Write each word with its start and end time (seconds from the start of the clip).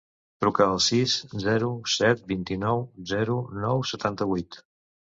Truca 0.45 0.63
al 0.71 0.79
sis, 0.85 1.17
zero, 1.43 1.69
set, 1.97 2.25
vint-i-nou, 2.33 2.85
zero, 3.15 3.39
nou, 3.63 3.89
setanta-vuit. 3.95 4.65